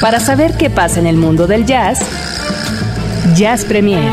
[0.00, 2.00] Para saber qué pasa en el mundo del jazz,
[3.36, 4.10] Jazz Premier.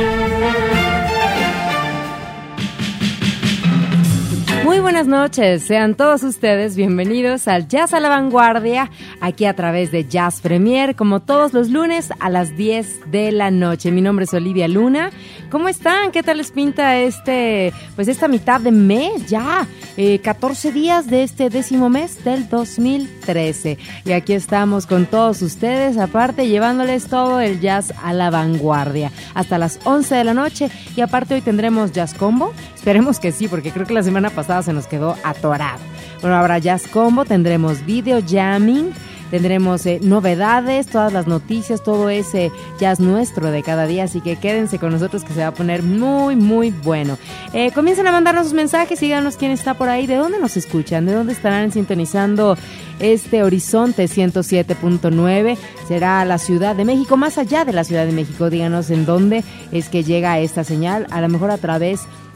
[4.65, 9.91] Muy buenas noches, sean todos ustedes bienvenidos al Jazz a la Vanguardia, aquí a través
[9.91, 13.91] de Jazz Premier, como todos los lunes a las 10 de la noche.
[13.91, 15.11] Mi nombre es Olivia Luna.
[15.49, 16.11] ¿Cómo están?
[16.11, 19.67] ¿Qué tal les pinta este, pues esta mitad de mes ya?
[20.23, 23.77] 14 eh, días de este décimo mes del 2013.
[24.05, 29.57] Y aquí estamos con todos ustedes, aparte llevándoles todo el jazz a la vanguardia, hasta
[29.57, 30.69] las 11 de la noche.
[30.95, 32.53] Y aparte hoy tendremos Jazz Combo.
[32.87, 35.81] Esperemos que sí, porque creo que la semana pasada se nos quedó atorado.
[36.21, 38.93] Bueno, habrá Jazz Combo, tendremos video jamming,
[39.29, 42.49] tendremos eh, novedades, todas las noticias, todo ese
[42.79, 45.83] jazz nuestro de cada día, así que quédense con nosotros que se va a poner
[45.83, 47.17] muy, muy bueno.
[47.51, 51.05] Eh, comiencen a mandarnos sus mensajes, díganos quién está por ahí, de dónde nos escuchan,
[51.05, 52.57] de dónde estarán sintonizando
[53.01, 55.57] este horizonte 107.9,
[55.89, 59.43] será la Ciudad de México, más allá de la Ciudad de México, díganos en dónde
[59.73, 62.26] es que llega esta señal, a lo mejor a través de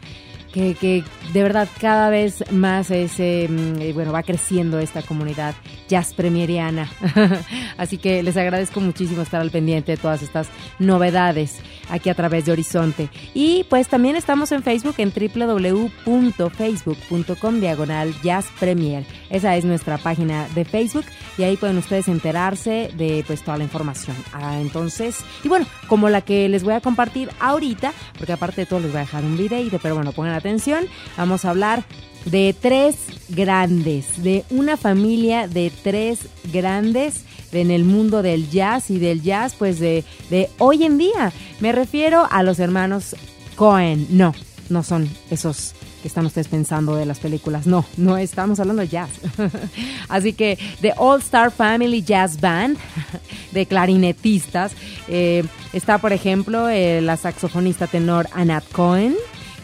[0.51, 1.03] que, que,
[1.33, 5.55] de verdad cada vez más es, em, bueno, va creciendo esta comunidad
[5.87, 6.89] jazz premieriana.
[7.77, 10.47] Así que les agradezco muchísimo estar al pendiente de todas estas
[10.79, 11.59] novedades
[11.89, 13.09] aquí a través de Horizonte.
[13.33, 19.05] Y pues también estamos en Facebook en www.facebook.com diagonal jazz premier.
[19.29, 21.05] Esa es nuestra página de Facebook
[21.37, 24.15] y ahí pueden ustedes enterarse de pues toda la información.
[24.33, 28.65] Ah, entonces, y bueno, como la que les voy a compartir ahorita, porque aparte de
[28.65, 30.85] todo les voy a dejar un videito, pero bueno, pongan atención,
[31.21, 31.83] vamos a hablar
[32.25, 32.95] de tres
[33.29, 36.21] grandes, de una familia de tres
[36.51, 41.31] grandes en el mundo del jazz y del jazz pues de, de hoy en día.
[41.59, 43.15] Me refiero a los hermanos
[43.55, 44.07] Cohen.
[44.09, 44.33] No,
[44.69, 47.67] no son esos que están ustedes pensando de las películas.
[47.67, 49.11] No, no estamos hablando de jazz.
[50.09, 52.77] Así que The All Star Family Jazz Band,
[53.51, 54.71] de clarinetistas,
[55.07, 59.15] eh, está por ejemplo eh, la saxofonista tenor Anat Cohen,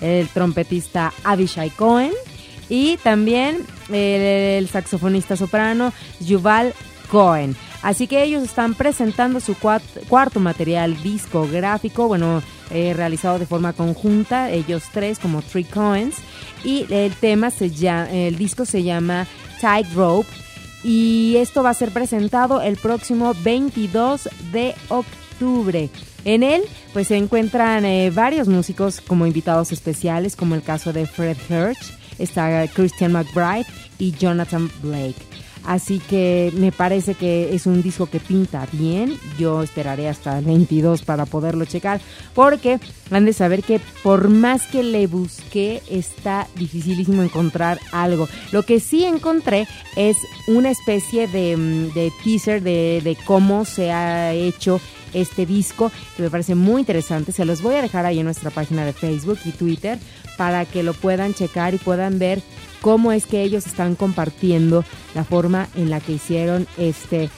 [0.02, 2.12] el trompetista Avishai Cohen,
[2.70, 6.74] y también el, saxofonista soprano Yuval
[7.10, 7.56] Cohen.
[7.82, 12.42] Así que ellos están presentando su cuarto material discográfico, bueno,
[12.72, 16.16] eh, realizado de forma conjunta, ellos tres como Three Cohens.
[16.64, 19.28] Y el tema se llama, el disco se llama
[19.96, 20.28] Rope
[20.84, 25.90] y esto va a ser presentado el próximo 22 de octubre.
[26.28, 26.62] En él,
[26.92, 31.94] pues se encuentran eh, varios músicos como invitados especiales, como el caso de Fred Hirsch,
[32.20, 33.66] está Christian McBride
[33.98, 35.16] y Jonathan Blake.
[35.66, 39.18] Así que me parece que es un disco que pinta bien.
[39.40, 42.02] Yo esperaré hasta el 22 para poderlo checar.
[42.34, 48.28] Porque han de saber que por más que le busqué, está dificilísimo encontrar algo.
[48.52, 54.34] Lo que sí encontré es una especie de, mm, teaser de, de cómo se ha
[54.34, 54.80] hecho
[55.14, 57.32] este disco que me parece muy interesante.
[57.32, 60.00] Se los voy a dejar ahí en nuestra página de Facebook y Twitter
[60.38, 62.42] para que lo puedan checar y puedan ver
[62.82, 67.30] cómo es que ellos están compartiendo la forma en la que hicieron este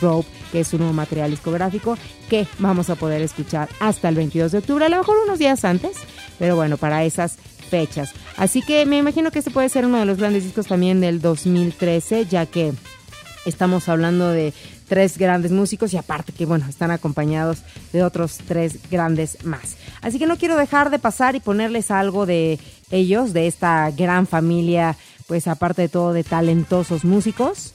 [0.00, 1.96] Rope, que es un nuevo material discográfico
[2.28, 5.64] que vamos a poder escuchar hasta el 22 de octubre, a lo mejor unos días
[5.64, 5.96] antes,
[6.38, 7.36] pero bueno, para esas
[7.70, 8.12] fechas.
[8.36, 11.20] Así que me imagino que este puede ser uno de los grandes discos también del
[11.20, 12.72] 2013, ya que
[13.46, 14.52] estamos hablando de
[14.88, 17.58] tres grandes músicos y aparte que bueno, están acompañados
[17.92, 19.76] de otros tres grandes más.
[20.02, 22.58] Así que no quiero dejar de pasar y ponerles algo de
[22.90, 24.96] ellos, de esta gran familia,
[25.26, 27.74] pues aparte de todo de talentosos músicos.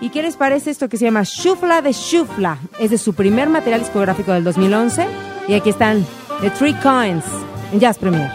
[0.00, 2.58] ¿Y qué les parece esto que se llama Shufla de Shufla?
[2.78, 5.06] Es de su primer material discográfico del 2011
[5.48, 6.06] y aquí están
[6.40, 7.24] The Three Coins
[7.72, 8.30] en Jazz Premier.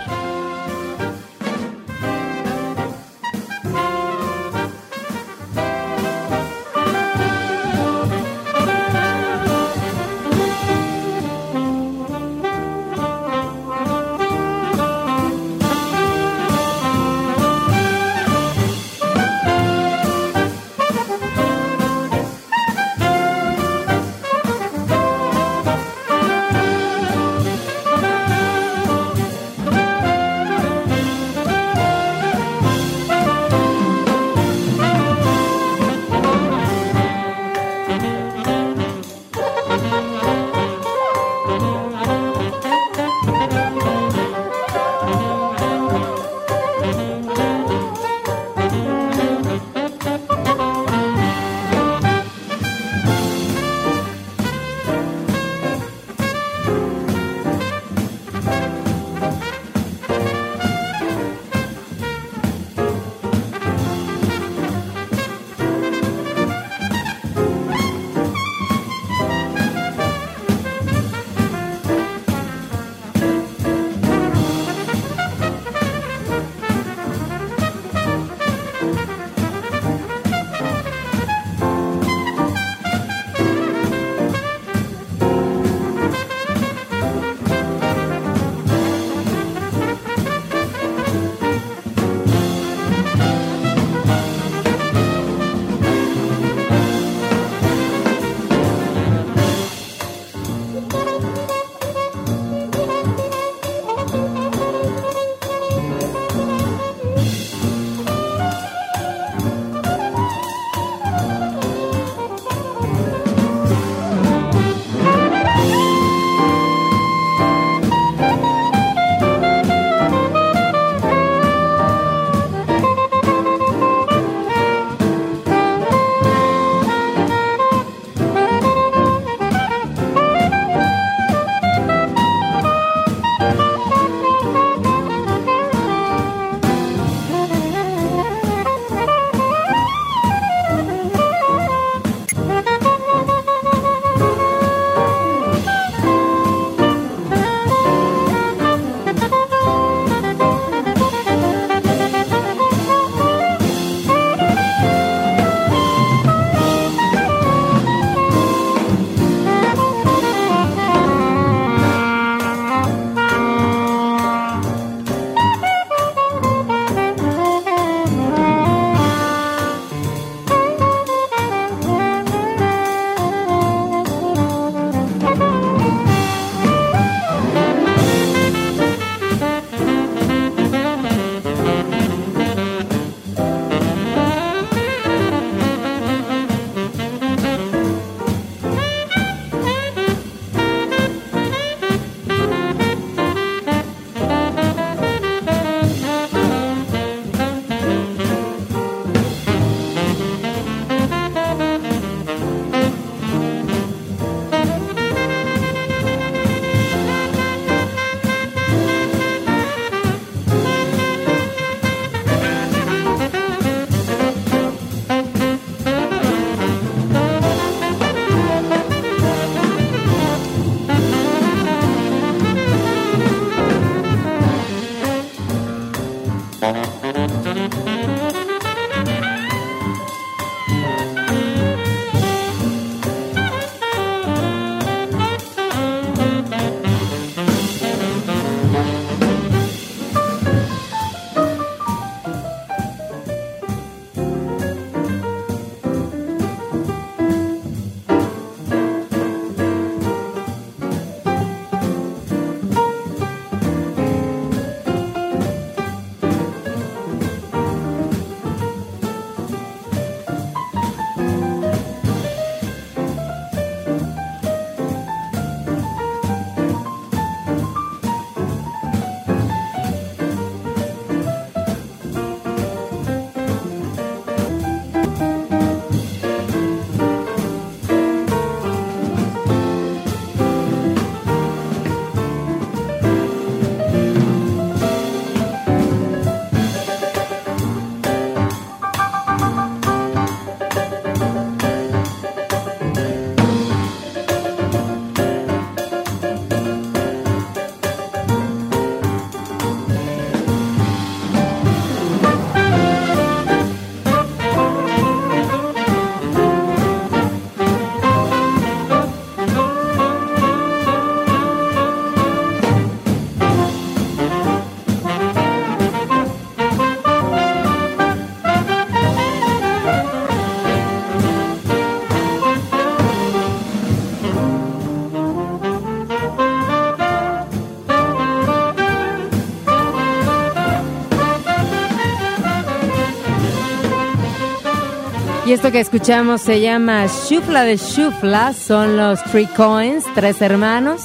[335.62, 341.04] Esto que escuchamos se llama Shufla de Shufla, son los Three Coins, tres hermanos,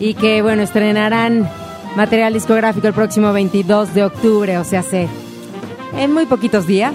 [0.00, 1.48] y que bueno, estrenarán
[1.94, 5.06] material discográfico el próximo 22 de octubre, o sea, hace
[5.96, 6.94] en muy poquitos días,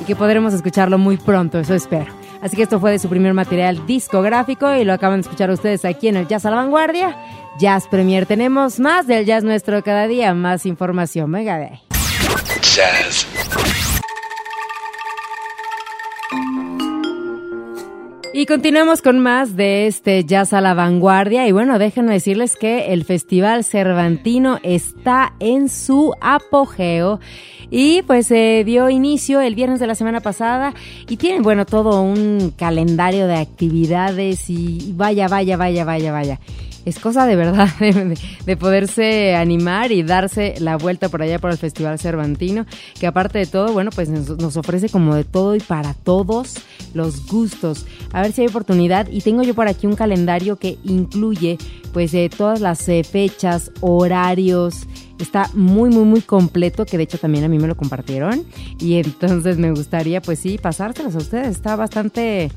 [0.00, 2.10] y que podremos escucharlo muy pronto, eso espero.
[2.40, 5.84] Así que esto fue de su primer material discográfico y lo acaban de escuchar ustedes
[5.84, 7.18] aquí en el Jazz a la Vanguardia.
[7.58, 11.30] Jazz Premier, tenemos más del jazz nuestro cada día, más información.
[11.30, 11.82] Venga de ahí.
[12.62, 13.26] Jazz.
[18.36, 21.46] Y continuamos con más de este Jazz a la Vanguardia.
[21.46, 27.20] Y bueno, déjenme decirles que el Festival Cervantino está en su apogeo.
[27.70, 30.74] Y pues se dio inicio el viernes de la semana pasada
[31.08, 36.40] y tienen, bueno, todo un calendario de actividades y vaya, vaya, vaya, vaya, vaya
[36.84, 37.68] es cosa de verdad
[38.46, 42.66] de, poderse animar y darse la vuelta por allá por el Festival Cervantino,
[42.98, 46.54] que aparte de todo, bueno, pues nos, ofrece como de todo y para todos
[46.92, 47.86] los gustos.
[48.12, 51.58] A ver si hay oportunidad y tengo yo por aquí un calendario que incluye
[51.92, 54.86] pues eh, todas las eh, fechas, horarios,
[55.18, 58.44] está muy muy muy completo que de hecho también a mí me lo compartieron.
[58.78, 61.48] Y entonces me gustaría pues sí pasárselos a ustedes.
[61.48, 62.50] Está bastante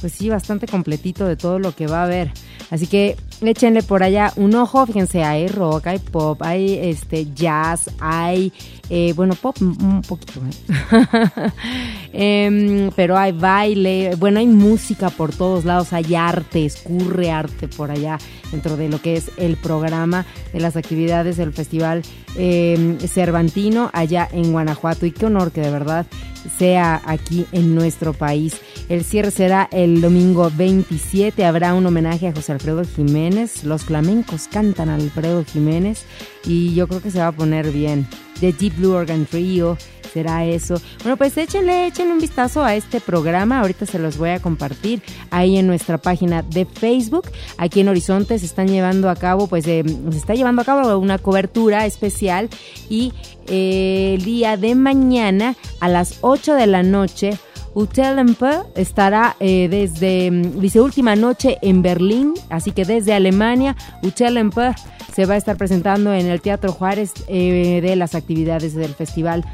[0.00, 2.32] pues sí bastante completito de todo lo que va a haber.
[2.70, 7.90] Así que échenle por allá un ojo, fíjense, hay rock, hay pop, hay este jazz,
[8.00, 8.52] hay
[8.90, 11.50] eh, bueno, pop un poquito, ¿eh?
[12.12, 17.90] em, pero hay baile, bueno, hay música por todos lados, hay arte, escurre arte por
[17.90, 18.18] allá
[18.50, 22.02] dentro de lo que es el programa de las actividades del Festival
[22.36, 25.04] em, Cervantino allá en Guanajuato.
[25.04, 26.06] Y qué honor que de verdad
[26.56, 28.56] sea aquí en nuestro país.
[28.88, 33.27] El cierre será el domingo 27, habrá un homenaje a José Alfredo Jiménez,
[33.64, 36.04] los flamencos cantan a Alfredo Jiménez
[36.44, 38.06] y yo creo que se va a poner bien.
[38.40, 39.76] The Deep Blue Organ Trio,
[40.12, 40.80] será eso.
[41.02, 43.60] Bueno, pues échenle, échenle un vistazo a este programa.
[43.60, 47.30] Ahorita se los voy a compartir ahí en nuestra página de Facebook.
[47.56, 50.98] Aquí en Horizonte se están llevando a cabo, pues eh, se está llevando a cabo
[50.98, 52.48] una cobertura especial
[52.88, 53.12] y
[53.46, 57.38] eh, el día de mañana a las 8 de la noche
[57.78, 64.74] Utelempe estará eh, desde, mm, dice, última noche en Berlín, así que desde Alemania, Utelempe
[65.14, 69.44] se va a estar presentando en el Teatro Juárez eh, de las actividades del Festival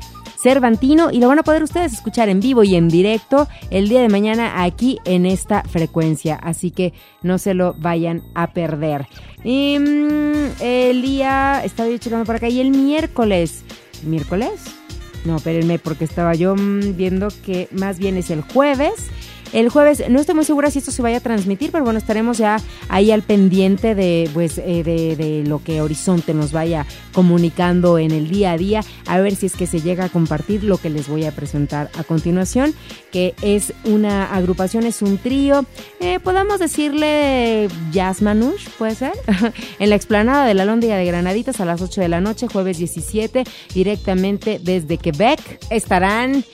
[0.43, 4.01] Cervantino y lo van a poder ustedes escuchar en vivo y en directo el día
[4.01, 9.07] de mañana aquí en esta frecuencia, así que no se lo vayan a perder.
[9.43, 13.65] Y, mm, el día, estaba yo checando por acá, y el miércoles,
[14.03, 14.84] ¿miércoles?
[15.25, 19.11] No, espérenme, porque estaba yo mm, viendo que más bien es el jueves
[19.55, 20.03] el jueves.
[20.11, 22.57] No estoy muy segura si esto se vaya a transmitir, pero bueno, estaremos ya
[22.89, 28.29] ahí al pendiente de, pues, eh, de, lo que Horizonte nos vaya comunicando en el
[28.29, 31.09] día a día, a ver si es que se llega a compartir lo que les
[31.09, 32.75] voy a presentar a continuación,
[33.13, 35.65] que es una agrupación, es un trío,
[36.01, 39.13] eh, podamos decirle Jazz Manush, puede ser,
[39.79, 42.79] en la explanada de la Lóndiga de Granaditas a las 8 de la noche, jueves
[42.79, 45.59] 17, directamente desde Quebec.
[45.71, 46.45] Estarán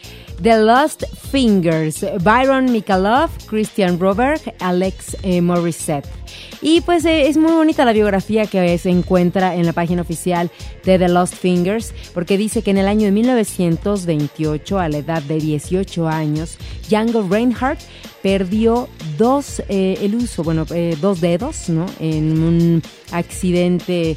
[0.43, 6.09] The Lost Fingers, Byron Mikalov, Christian Robert, Alex eh, Morissette.
[6.63, 10.51] Y pues eh, es muy bonita la biografía que se encuentra en la página oficial
[10.85, 15.23] de The Lost Fingers, porque dice que en el año de 1928, a la edad
[15.23, 16.57] de 18 años,
[16.89, 17.81] Django Reinhardt
[18.23, 20.65] perdió dos, eh, el uso, bueno,
[21.03, 21.85] dos dedos, ¿no?
[21.99, 22.83] En un
[23.13, 24.17] accidente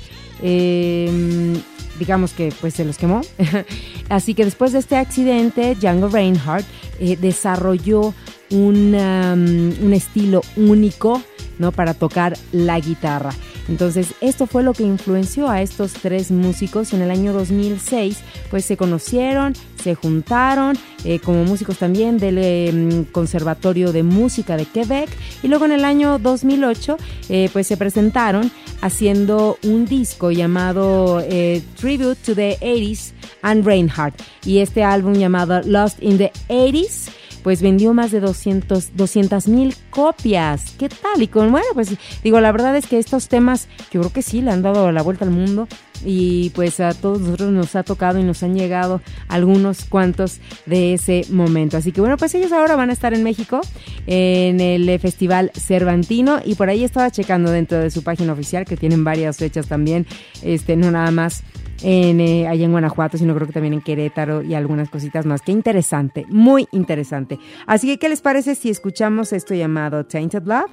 [2.00, 3.22] digamos que pues se los quemó.
[4.10, 6.66] Así que después de este accidente, Django Reinhardt
[7.00, 8.14] eh, desarrolló
[8.52, 11.22] un, um, un estilo único
[11.60, 11.72] ¿no?
[11.72, 13.32] para tocar la guitarra.
[13.70, 16.93] Entonces, esto fue lo que influenció a estos tres músicos.
[16.93, 23.05] En el año 2006, pues se conocieron, se juntaron eh, como músicos también del em,
[23.05, 25.10] Conservatorio de Música de Quebec.
[25.41, 26.98] Y luego en el año 2008
[27.29, 28.51] eh, pues se presentaron
[28.82, 34.22] haciendo un disco llamado eh, Tribute to the 80s and Reinhardt.
[34.46, 37.10] Y este álbum llamado Lost in the 80s
[37.44, 40.74] pues vendió más de 200 mil copias.
[40.80, 41.22] ¿Qué tal?
[41.22, 44.42] Y con, bueno, pues digo, la verdad es que estos temas, yo creo que sí,
[44.42, 45.68] le han dado la vuelta al mundo
[46.06, 50.94] y pues a todos nosotros nos ha tocado y nos han llegado algunos cuantos de
[50.94, 51.78] ese momento.
[51.78, 53.62] Así que bueno, pues ellos ahora van a estar en México
[54.08, 58.78] en el Festival Cervantino y por ahí estaba checando dentro de su página oficial que
[58.78, 60.06] tienen varias fechas también,
[60.42, 61.44] este no nada más
[61.84, 65.42] en, eh, allá en Guanajuato, sino creo que también en Querétaro y algunas cositas más.
[65.42, 67.40] Qué interesante, muy interesante.
[67.68, 70.72] Así que, ¿qué les parece si escuchamos esto llamado Tainted Love?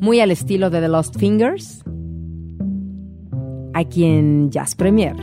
[0.00, 1.82] Muy al estilo de The Lost Fingers,
[3.74, 5.16] aquí en Jazz Premier.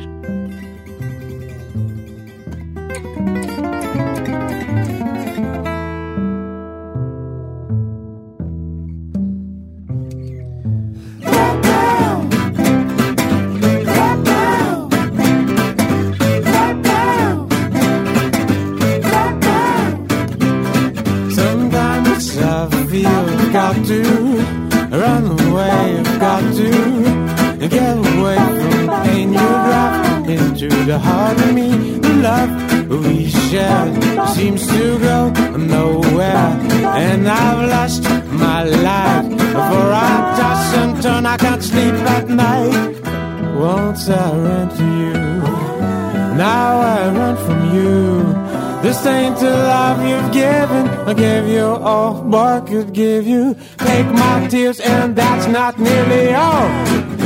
[52.36, 53.56] I could give you.
[53.78, 56.68] Take my tears, and that's not nearly all.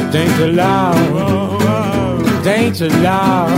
[0.09, 1.61] It ain't the love.
[2.39, 3.51] It ain't love.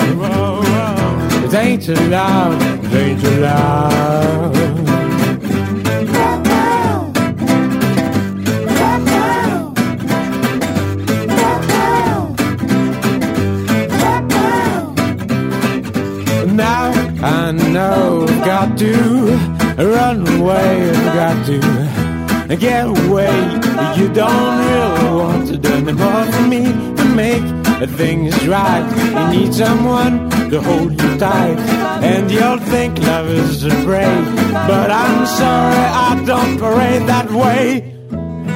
[1.44, 2.62] It ain't the love.
[2.84, 4.90] It ain't the love.
[16.54, 16.92] Now
[17.24, 19.49] I know I've got to
[19.86, 23.36] run away, I've got to get away.
[23.98, 26.64] You don't really want to do anymore for me
[26.98, 27.44] to make
[27.92, 28.86] things right.
[29.16, 31.60] You need someone to hold you tight,
[32.04, 34.26] and you'll think love is a break.
[34.52, 37.96] But I'm sorry, I don't parade that way.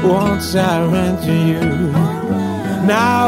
[0.04, 1.92] Once I ran to you,
[2.86, 3.23] now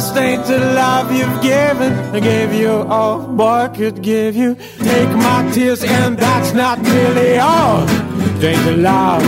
[0.00, 1.92] This ain't the love you've given.
[1.92, 4.54] I gave you all boy could give you.
[4.78, 7.82] Take my tears, and that's not really all.
[7.82, 9.22] It ain't the love.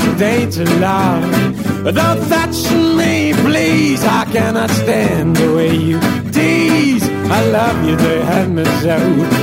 [0.00, 1.94] It ain't the love.
[1.94, 2.58] Don't touch
[2.98, 4.02] me, please.
[4.02, 6.00] I cannot stand the way you
[6.32, 7.08] tease.
[7.08, 8.96] I love you, they had me so.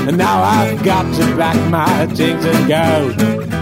[0.09, 3.52] And now I've got to pack my things and go.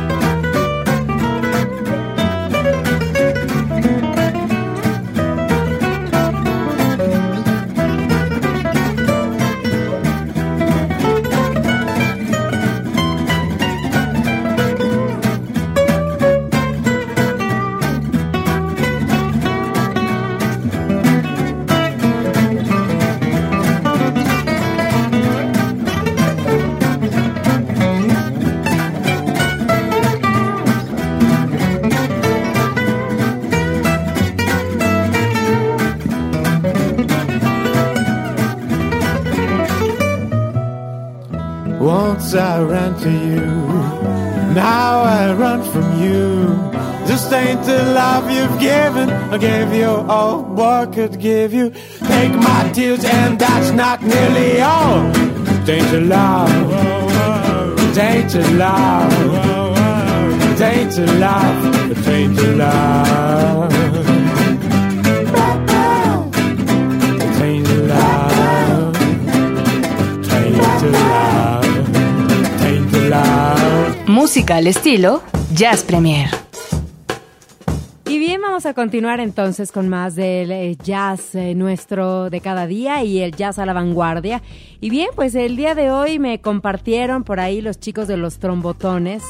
[42.62, 43.46] I ran to you,
[44.54, 46.46] now I run from you.
[47.08, 49.10] This ain't the love you've given.
[49.10, 51.72] I gave you all what could give you.
[52.06, 55.10] Take my tears, and that's not nearly all.
[55.10, 56.50] It ain't the love.
[57.80, 59.12] It ain't the love.
[60.62, 62.08] Ain't love.
[62.08, 63.91] Ain't love.
[74.12, 76.28] Música al estilo Jazz Premier.
[78.06, 82.68] Y bien, vamos a continuar entonces con más del eh, jazz eh, nuestro de cada
[82.68, 84.42] día y el jazz a la vanguardia.
[84.82, 88.38] Y bien, pues el día de hoy me compartieron por ahí los chicos de los
[88.38, 89.24] trombotones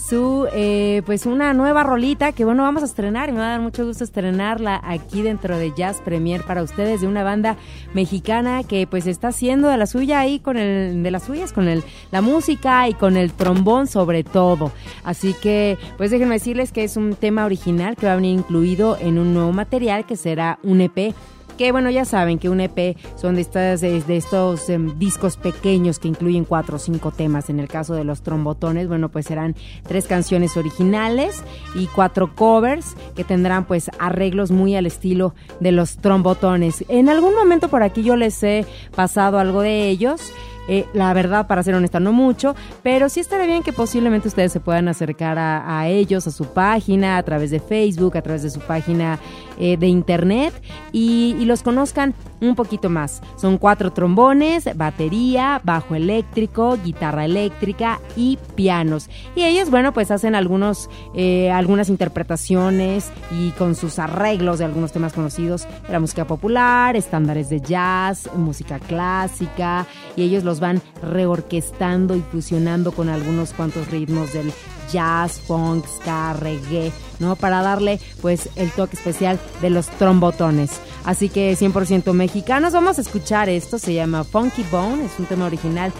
[0.00, 3.50] su eh, pues una nueva rolita que bueno vamos a estrenar y me va a
[3.50, 7.56] dar mucho gusto estrenarla aquí dentro de Jazz Premier para ustedes de una banda
[7.92, 11.68] mexicana que pues está haciendo de la suya ahí con el de las suyas con
[11.68, 14.72] el la música y con el trombón sobre todo.
[15.04, 18.96] Así que pues déjenme decirles que es un tema original que va a venir incluido
[19.00, 21.14] en un nuevo material que será un EP
[21.60, 25.98] que bueno, ya saben que un EP son de, estas, de, estos em, discos pequeños
[25.98, 27.50] que incluyen cuatro o cinco temas.
[27.50, 29.54] En el caso de los trombotones, bueno, pues serán
[29.86, 31.44] tres canciones originales
[31.74, 36.82] y cuatro covers que tendrán pues arreglos muy al estilo de los trombotones.
[36.88, 38.64] En algún momento por aquí yo les he
[38.96, 40.32] pasado algo de ellos.
[40.72, 42.54] Eh, la verdad, para ser honesta, no mucho,
[42.84, 47.16] pero sí estaría bien que posiblemente ustedes se puedan acercar a, ellos, a su página,
[47.16, 49.18] a través de Facebook, a través de su página
[49.58, 50.54] eh, de internet
[50.92, 53.20] y los conozcan un poquito más.
[53.36, 59.08] Son cuatro trombones, batería, bajo eléctrico, guitarra eléctrica y pianos.
[59.34, 64.92] Y ellos, bueno, pues hacen algunos, eh, algunas interpretaciones y con sus arreglos de algunos
[64.92, 70.80] temas conocidos de la música popular, estándares de jazz, música clásica, y ellos los van
[71.02, 74.52] reorquestando y fusionando con algunos cuantos ritmos del
[74.90, 77.36] jazz, funk, ska, reggae, ¿no?
[77.36, 80.80] Para darle pues el toque especial de los trombotones.
[81.04, 85.46] Así que 100% mexicanos, vamos a escuchar esto, se llama Funky Bone, es un tema
[85.46, 85.92] original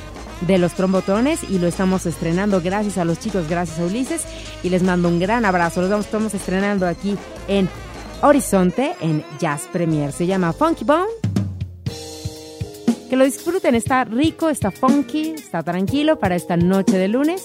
[0.42, 4.22] de los trombotones y lo estamos estrenando gracias a los chicos, gracias a Ulises
[4.62, 5.80] y les mando un gran abrazo.
[5.80, 7.16] Los vamos, estamos estrenando aquí
[7.48, 7.68] en
[8.22, 10.12] Horizonte en Jazz Premier.
[10.12, 11.10] Se llama Funky Bone.
[13.08, 17.42] Que lo disfruten, está rico, está funky, está tranquilo para esta noche de lunes.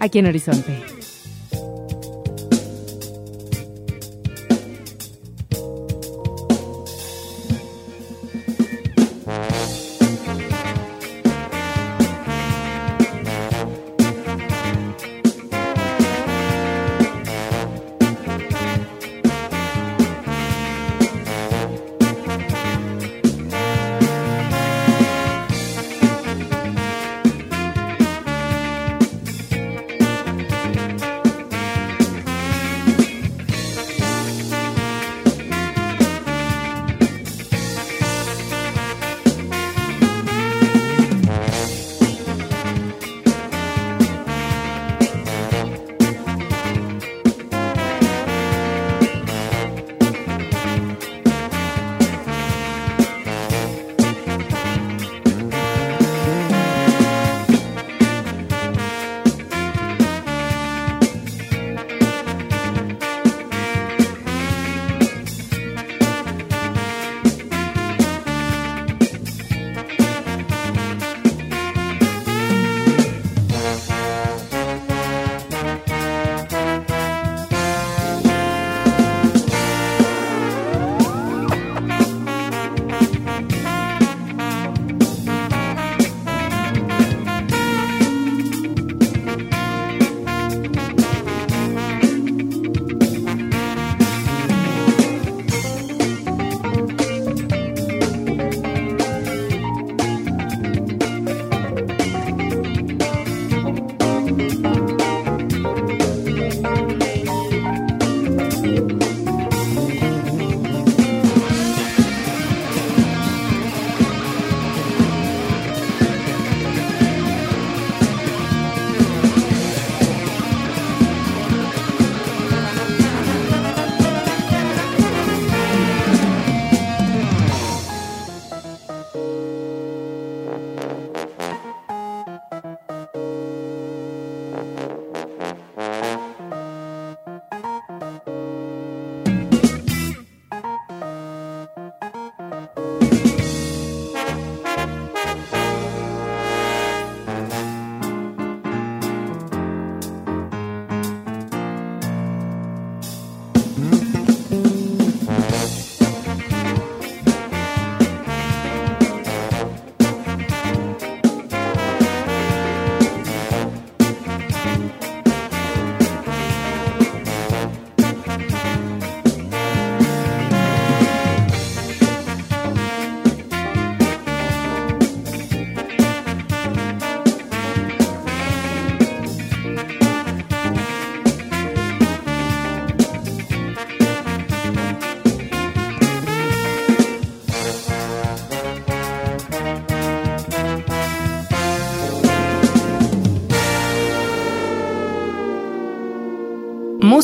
[0.00, 0.93] aquí en Horizonte.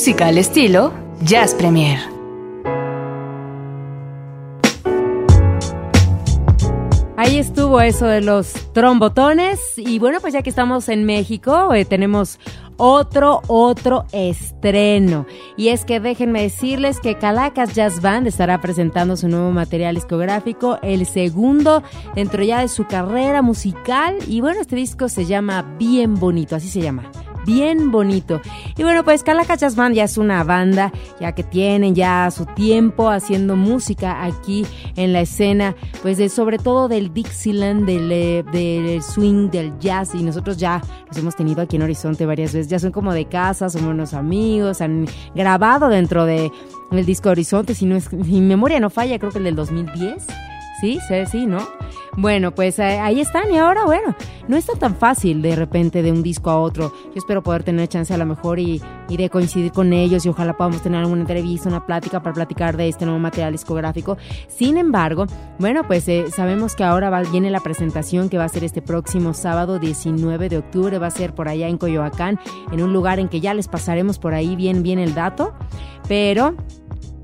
[0.00, 1.98] Música al estilo Jazz Premier.
[7.18, 11.84] Ahí estuvo eso de los trombotones y bueno, pues ya que estamos en México, eh,
[11.84, 12.40] tenemos
[12.78, 15.26] otro, otro estreno.
[15.58, 20.78] Y es que déjenme decirles que Calacas Jazz Band estará presentando su nuevo material discográfico,
[20.80, 21.82] el segundo
[22.14, 24.16] dentro ya de su carrera musical.
[24.26, 27.10] Y bueno, este disco se llama Bien Bonito, así se llama
[27.46, 28.40] bien bonito.
[28.76, 32.46] Y bueno, pues Calaca Jazz Band ya es una banda ya que tienen ya su
[32.46, 38.44] tiempo haciendo música aquí en la escena, pues de, sobre todo del Dixieland, del, eh,
[38.52, 42.68] del swing, del jazz y nosotros ya los hemos tenido aquí en Horizonte varias veces,
[42.68, 46.50] ya son como de casa, somos unos amigos, han grabado dentro de
[46.90, 50.26] el disco Horizonte, si no es, mi memoria no falla, creo que el del 2010.
[50.80, 51.58] Sí, sí, sí, ¿no?
[52.16, 54.14] Bueno, pues eh, ahí están y ahora, bueno,
[54.48, 56.92] no está tan fácil de repente de un disco a otro.
[57.06, 60.28] Yo espero poder tener chance a lo mejor y, y de coincidir con ellos y
[60.28, 64.16] ojalá podamos tener alguna entrevista, una plática para platicar de este nuevo material discográfico.
[64.48, 65.26] Sin embargo,
[65.58, 68.82] bueno, pues eh, sabemos que ahora va, viene la presentación que va a ser este
[68.82, 72.40] próximo sábado 19 de octubre, va a ser por allá en Coyoacán,
[72.72, 75.52] en un lugar en que ya les pasaremos por ahí bien, bien el dato,
[76.08, 76.54] pero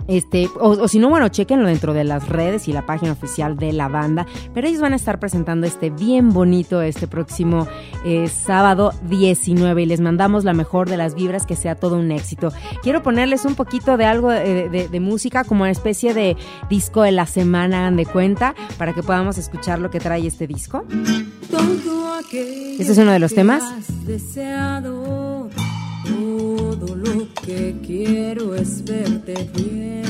[0.08, 3.72] este, o, si no, bueno, chequenlo dentro de las redes y la página oficial de
[3.72, 4.26] la banda.
[4.54, 7.66] Pero ellos van a estar presentando este bien bonito este próximo
[8.04, 12.10] eh, sábado 19 y les mandamos la mejor de las vibras, que sea todo un
[12.12, 12.52] éxito.
[12.82, 16.36] Quiero ponerles un poquito de algo de, música, como una especie de
[16.70, 20.46] disco de la semana, hagan de cuenta, para que podamos escuchar lo que trae este
[20.46, 20.84] disco.
[22.32, 23.62] Este es uno de los temas.
[27.46, 30.06] Que quiero es verte bien.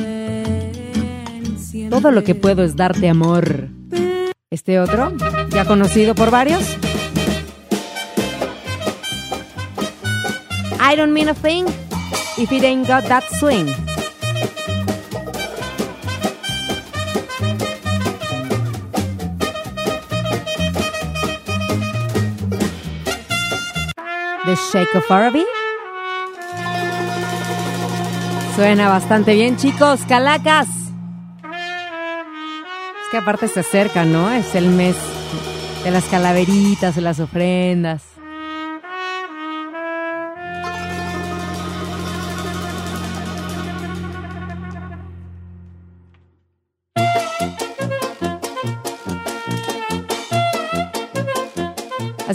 [1.91, 3.69] Todo lo que puedo es darte amor.
[4.51, 5.13] Este otro,
[5.51, 6.63] ya conocido por varios.
[10.81, 11.67] I don't mean a thing
[12.39, 13.67] if it ain't got that swing.
[24.47, 25.56] The Shake of Araby.
[28.57, 30.01] Suena bastante bien, chicos.
[30.09, 30.67] Calacas.
[30.67, 30.73] Es
[33.11, 34.31] que aparte se acerca, ¿no?
[34.31, 34.97] Es el mes
[35.85, 38.16] de las calaveritas, de las ofrendas.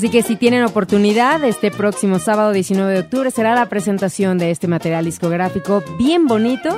[0.02, 4.50] Así que si tienen oportunidad, este próximo sábado 19 de octubre será la presentación de
[4.50, 6.76] este material discográfico bien bonito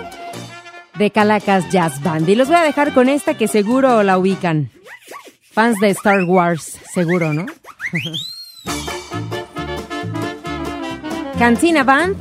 [0.96, 2.28] de Calacas Jazz Band.
[2.28, 4.72] Y los voy a dejar con esta que seguro la ubican.
[5.54, 7.46] Fans de Star Wars, seguro, ¿no?
[11.40, 12.18] Cantina Band.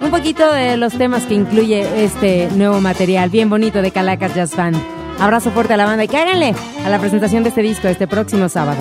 [0.00, 4.54] Un poquito de los temas que incluye este nuevo material bien bonito de Calacas Jazz
[4.54, 4.76] Band.
[5.18, 8.48] Abrazo fuerte a la banda y cáiganle a la presentación de este disco este próximo
[8.48, 8.78] sábado.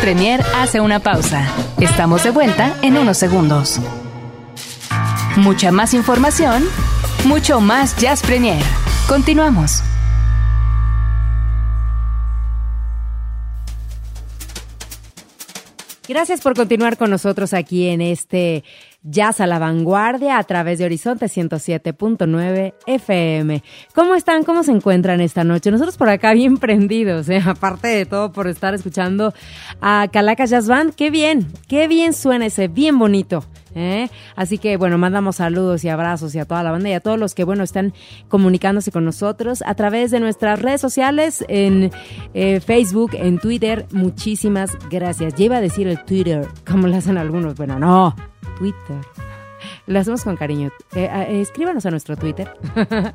[0.00, 1.46] Premier hace una pausa.
[1.80, 3.80] Estamos de vuelta en unos segundos.
[5.36, 6.64] Mucha más información,
[7.24, 8.62] mucho más Jazz Premier.
[9.08, 9.82] Continuamos.
[16.08, 18.64] Gracias por continuar con nosotros aquí en este
[19.10, 23.62] Jazz a la Vanguardia a través de Horizonte 107.9 FM.
[23.94, 24.44] ¿Cómo están?
[24.44, 25.70] ¿Cómo se encuentran esta noche?
[25.70, 27.42] Nosotros por acá bien prendidos, ¿eh?
[27.46, 29.32] aparte de todo por estar escuchando
[29.80, 30.94] a Calacas Jazz Band.
[30.94, 33.44] Qué bien, qué bien suena ese, bien bonito.
[33.74, 34.08] ¿eh?
[34.36, 37.18] Así que bueno, mandamos saludos y abrazos y a toda la banda y a todos
[37.18, 37.94] los que bueno están
[38.28, 41.90] comunicándose con nosotros a través de nuestras redes sociales en
[42.34, 43.86] eh, Facebook, en Twitter.
[43.92, 45.38] Muchísimas gracias.
[45.38, 47.54] Iba a decir el Twitter, como lo hacen algunos.
[47.54, 48.14] Bueno, no,
[48.58, 49.00] Twitter.
[49.86, 50.70] Lo hacemos con cariño.
[50.94, 52.52] Eh, eh, escríbanos a nuestro Twitter.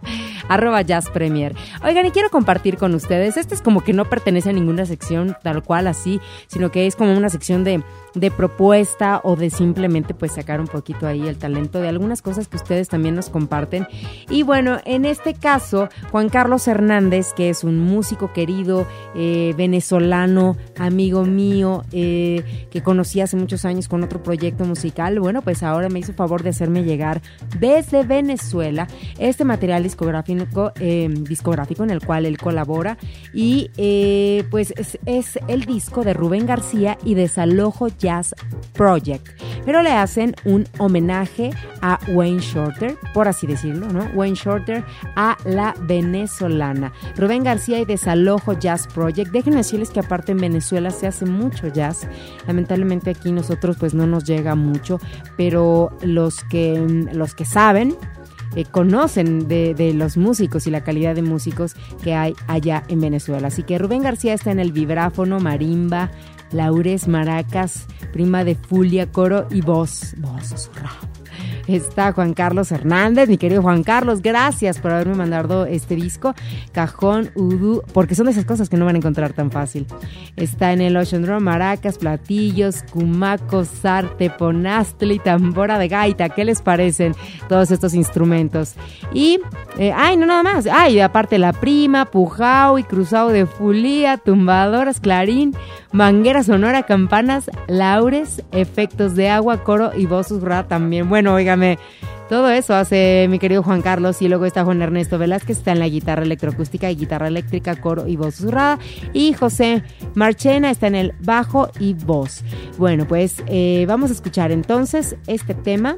[0.50, 1.56] arroba Jazz Premier.
[1.84, 5.38] Oigan, y quiero compartir con ustedes, este es como que no pertenece a ninguna sección
[5.44, 7.84] tal cual así, sino que es como una sección de,
[8.16, 12.48] de propuesta o de simplemente pues sacar un poquito ahí el talento de algunas cosas
[12.48, 13.88] que ustedes también nos comparten.
[14.30, 20.58] Y bueno, en este caso, Juan Carlos Hernández, que es un músico querido, eh, venezolano,
[20.78, 25.90] amigo mío, eh, que conocí hace muchos años con otro proyecto musical, bueno, pues ahora
[25.90, 27.22] me hizo favor de hacerme llegar
[27.60, 32.98] desde Venezuela este material discográfico, eh, discográfico en el cual él colabora
[33.34, 33.70] y
[34.50, 38.36] pues es, es el disco de Rubén García y Desalojo Jazz
[38.74, 39.28] Project.
[39.66, 44.04] Pero le hacen un homenaje a Wayne Shorter, por así decirlo, ¿no?
[44.14, 44.84] Wayne Shorter
[45.16, 46.92] a la venezolana.
[47.16, 49.32] Rubén García y Desalojo Jazz Project.
[49.32, 52.08] Déjenme decirles que aparte en Venezuela se hace mucho jazz.
[52.46, 55.00] Lamentablemente aquí nosotros pues no nos llega mucho,
[55.38, 57.96] pero los que, los que saben,
[58.56, 63.02] eh, conocen de, de, los músicos y la calidad de músicos que hay allá en
[63.02, 63.48] Venezuela.
[63.48, 66.12] Así que Rubén García está en el vibráfono, marimba,
[66.54, 70.16] laures, maracas, prima de fulia, coro y voz.
[70.18, 71.13] Voz susurrada
[71.68, 76.34] está Juan Carlos Hernández, mi querido Juan Carlos, gracias por haberme mandado este disco,
[76.72, 79.86] Cajón, Udu, porque son de esas cosas que no van a encontrar tan fácil.
[80.36, 86.62] Está en el Ocean Drum, maracas, platillos, cumaco, sarte, ponastli, tambora de gaita, ¿qué les
[86.62, 87.16] parecen
[87.48, 88.76] todos estos instrumentos?
[89.14, 89.40] Y,
[89.78, 95.00] eh, ay, no nada más, ay, aparte la prima, pujao y cruzado de fulía, tumbadoras,
[95.00, 95.56] clarín,
[95.92, 101.08] manguera sonora, campanas, laures, efectos de agua, coro y voz susurrada también.
[101.10, 101.38] Bueno,
[102.30, 105.80] todo eso hace mi querido Juan Carlos y luego está Juan Ernesto Velázquez, está en
[105.80, 108.80] la guitarra electroacústica y guitarra eléctrica, coro y voz susurrada.
[109.14, 109.84] Y José
[110.16, 112.44] Marchena está en el bajo y voz.
[112.78, 115.98] Bueno, pues eh, vamos a escuchar entonces este tema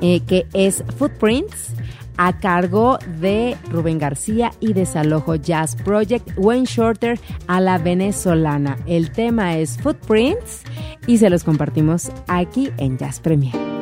[0.00, 1.74] eh, que es Footprints
[2.16, 8.78] a cargo de Rubén García y Desalojo Jazz Project, Wayne Shorter a la venezolana.
[8.86, 10.62] El tema es Footprints
[11.06, 13.79] y se los compartimos aquí en Jazz Premier.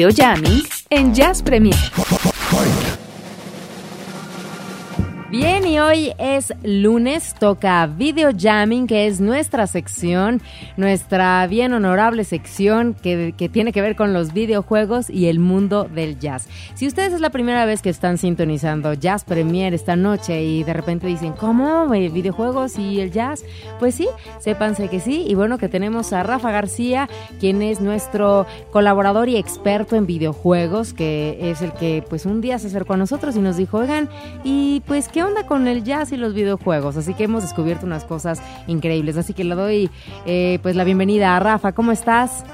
[0.00, 1.74] Video Jamming en Jazz Premier.
[5.30, 10.40] Bien, y hoy es lunes, toca Video Jamming, que es nuestra sección,
[10.80, 15.84] nuestra bien honorable sección que, que, tiene que ver con los videojuegos y el mundo
[15.84, 16.48] del jazz.
[16.74, 20.72] Si ustedes es la primera vez que están sintonizando Jazz Premier esta noche y de
[20.72, 21.94] repente dicen, ¿cómo?
[21.94, 23.44] Eh, ¿Videojuegos y el jazz?
[23.78, 24.08] Pues sí,
[24.40, 25.24] sépanse que sí.
[25.28, 27.08] Y bueno, que tenemos a Rafa García,
[27.38, 32.58] quien es nuestro colaborador y experto en videojuegos, que es el que pues un día
[32.58, 34.08] se acercó a nosotros y nos dijo, oigan,
[34.42, 36.96] y pues qué ¿qué onda con el jazz y los videojuegos?
[36.96, 39.18] Así que hemos descubierto unas cosas increíbles.
[39.18, 39.90] Así que le doy
[40.24, 41.72] eh, pues la bienvenida a Rafa.
[41.72, 42.44] ¿Cómo estás?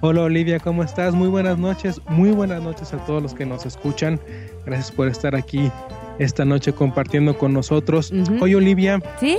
[0.00, 1.14] Hola Olivia, ¿cómo estás?
[1.14, 4.20] Muy buenas noches, muy buenas noches a todos los que nos escuchan.
[4.66, 5.70] Gracias por estar aquí
[6.18, 8.10] esta noche compartiendo con nosotros.
[8.10, 8.42] Uh -huh.
[8.42, 9.00] Oye Olivia.
[9.18, 9.38] ¿Sí?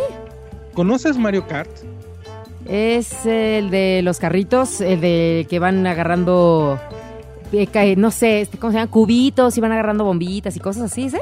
[0.74, 1.70] ¿Conoces Mario Kart?
[2.68, 6.80] Es el de los carritos, el de que van agarrando,
[7.51, 8.89] eh, no sé, este, ¿cómo se llama?
[8.89, 11.20] Cubitos y van agarrando bombitas y cosas así, ¿sí?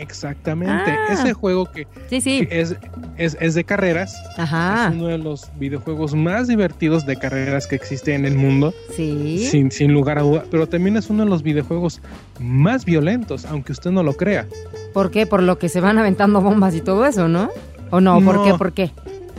[0.00, 1.12] Exactamente, ah.
[1.12, 2.46] ese juego que, sí, sí.
[2.46, 2.76] que es,
[3.16, 4.88] es, es, de carreras, Ajá.
[4.88, 9.46] es uno de los videojuegos más divertidos de carreras que existe en el mundo, sí.
[9.50, 12.00] sin, sin lugar a duda, pero también es uno de los videojuegos
[12.38, 14.46] más violentos, aunque usted no lo crea.
[14.92, 15.26] ¿Por qué?
[15.26, 17.50] Por lo que se van aventando bombas y todo eso, ¿no?
[17.90, 18.20] ¿O no?
[18.22, 18.54] ¿Por no, qué?
[18.54, 18.92] ¿Por qué?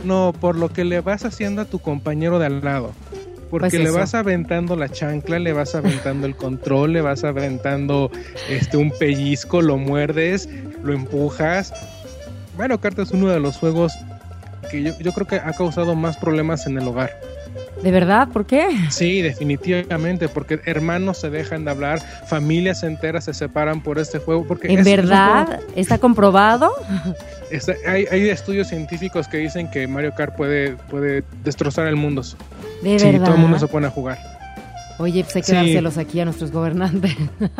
[0.04, 2.92] No, por lo que le vas haciendo a tu compañero de al lado.
[3.50, 8.10] Porque Pues le vas aventando la chancla, le vas aventando el control, le vas aventando
[8.48, 10.48] este un pellizco, lo muerdes,
[10.84, 11.72] lo empujas.
[12.56, 13.92] Mario Kart es uno de los juegos
[14.70, 17.10] que yo, yo creo que ha causado más problemas en el hogar.
[17.82, 18.28] ¿De verdad?
[18.28, 18.66] ¿Por qué?
[18.90, 24.46] Sí, definitivamente, porque hermanos se dejan de hablar, familias enteras se separan por este juego.
[24.46, 25.46] Porque ¿En es- es un verdad?
[25.46, 26.70] juego- ¿Está comprobado?
[27.88, 32.22] hay, hay estudios científicos que dicen que Mario Kart puede, puede destrozar el mundo.
[32.82, 33.24] ¿De si verdad?
[33.26, 34.18] todo el mundo se pone a jugar.
[34.98, 35.54] Oye, pues hay que Sí.
[35.54, 37.16] dárselos aquí a nuestros gobernantes.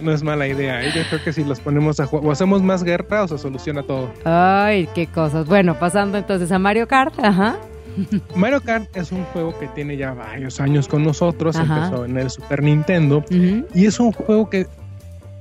[0.00, 0.82] No es mala idea.
[0.82, 0.92] ¿eh?
[0.94, 3.82] Yo creo que si los ponemos a jugar, o hacemos más guerra o se soluciona
[3.82, 4.08] todo.
[4.24, 5.46] Ay, qué cosas.
[5.46, 7.56] Bueno, pasando entonces a Mario Kart, ajá.
[8.36, 11.56] Mario Kart es un juego que tiene ya varios años con nosotros.
[11.56, 11.86] Ajá.
[11.86, 13.24] Empezó en el Super Nintendo.
[13.30, 14.66] Y es un juego que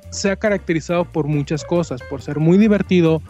[0.10, 3.22] se ha caracterizado por muchas cosas, por ser muy divertido,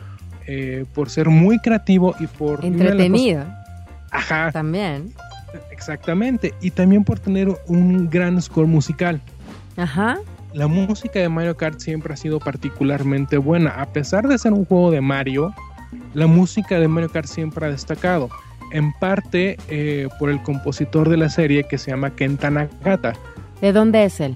[0.47, 2.63] eh, por ser muy creativo y por...
[2.63, 3.45] Entretenido
[4.11, 5.13] Ajá, también.
[5.71, 6.53] exactamente.
[6.61, 9.21] Y también por tener un gran score musical.
[9.78, 10.17] Ajá.
[10.53, 13.82] La música de Mario Kart siempre ha sido particularmente buena.
[13.82, 15.53] A pesar de ser un juego de Mario,
[16.13, 18.30] la música de Mario Kart siempre ha destacado.
[18.72, 23.14] En parte eh, por el compositor de la serie que se llama Kenta Nagata.
[23.61, 24.36] ¿De dónde es él?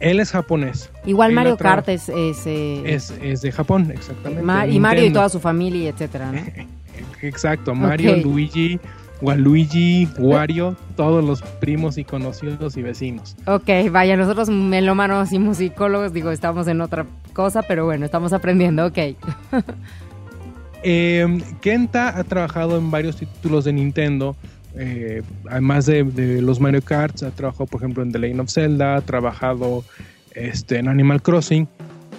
[0.00, 0.90] Él es japonés.
[1.04, 2.08] Igual Él Mario Kart es...
[2.08, 4.70] es, eh, Es, es de Japón, exactamente.
[4.70, 6.40] Y Mario y toda su familia, y etcétera, ¿no?
[7.22, 8.16] Exacto, Mario.
[8.16, 8.80] Luigi,
[9.20, 13.36] Waluigi, Wario, todos los primos y conocidos y vecinos.
[13.46, 18.86] Ok, vaya, nosotros melómanos y musicólogos, digo, estamos en otra cosa, pero bueno, estamos aprendiendo,
[18.86, 18.98] ok.
[20.82, 24.36] Eh, Kenta ha trabajado en varios títulos de Nintendo.
[24.76, 28.96] eh, además de, los Mario Kart, ha trabajado, por ejemplo, en The Legend of Zelda,
[28.96, 29.84] ha trabajado
[30.34, 31.68] este, en Animal Crossing.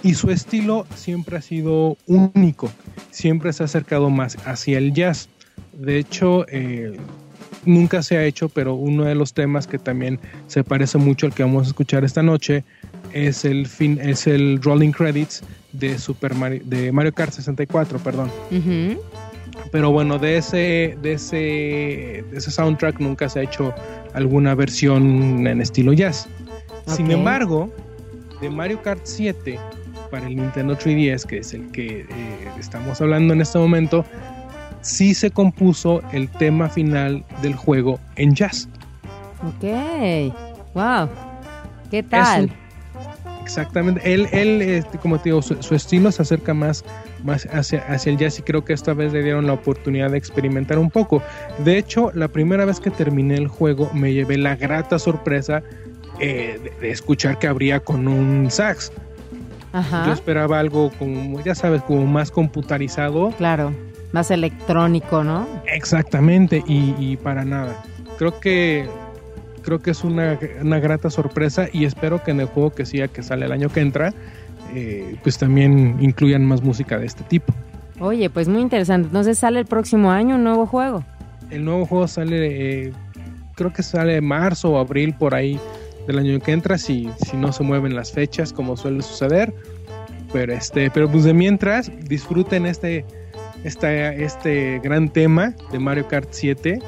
[0.02, 2.70] Y su estilo siempre ha sido único.
[3.10, 5.28] Siempre se ha acercado más hacia el jazz.
[5.72, 6.96] De hecho, eh,
[7.64, 11.34] nunca se ha hecho, pero uno de los temas que también se parece mucho al
[11.34, 12.64] que vamos a escuchar esta noche
[13.12, 15.42] es el, fin, es el Rolling Credits
[15.72, 18.30] de, Super Mario, de Mario Kart 64, perdón.
[19.70, 21.36] Pero bueno, de ese, de ese,
[22.30, 23.74] de ese soundtrack nunca se ha hecho
[24.14, 26.28] alguna versión en estilo jazz.
[26.86, 27.72] Sin embargo,
[28.40, 29.58] de Mario Kart 7
[30.10, 32.06] para el Nintendo 3DS, que es el que eh,
[32.58, 34.04] estamos hablando en este momento,
[34.82, 38.68] sí se compuso el tema final del juego en jazz.
[39.42, 40.34] Ok,
[40.74, 41.08] wow.
[41.90, 42.52] ¿Qué tal?
[43.42, 44.00] Exactamente.
[44.12, 46.84] Él, él este, como te digo, su, su estilo se acerca más,
[47.24, 50.18] más hacia, hacia el jazz y creo que esta vez le dieron la oportunidad de
[50.18, 51.22] experimentar un poco.
[51.64, 55.62] De hecho, la primera vez que terminé el juego me llevé la grata sorpresa
[56.20, 58.92] eh, de, de escuchar que abría con un sax.
[59.72, 63.30] Yo Ajá, esperaba algo como, ya sabes, como más computarizado.
[63.38, 63.72] claro,
[64.12, 65.48] más electrónico, ¿no?
[65.66, 67.82] Exactamente, y, y para nada.
[68.18, 68.86] Creo que
[69.62, 73.08] creo que es una, una grata sorpresa y espero que en el juego que siga
[73.08, 74.12] que sale el año que entra,
[74.74, 77.52] eh, pues también incluyan más música de este tipo.
[78.00, 79.06] Oye, pues muy interesante.
[79.08, 81.04] Entonces sale el próximo año un nuevo juego.
[81.50, 82.92] El nuevo juego sale, eh,
[83.54, 85.58] creo que sale marzo o abril por ahí
[86.06, 89.54] del año que entra, si, si no se mueven las fechas como suele suceder.
[90.32, 93.04] Pero este, pero pues de mientras, disfruten este,
[93.64, 96.78] esta- este gran tema de Mario Kart 7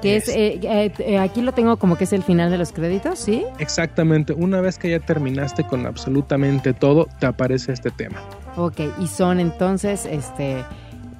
[0.00, 2.72] Que es, eh, eh, eh, aquí lo tengo como que es el final de los
[2.72, 3.44] créditos, ¿sí?
[3.58, 8.20] Exactamente, una vez que ya terminaste con absolutamente todo, te aparece este tema.
[8.56, 10.64] Ok, y son entonces, este,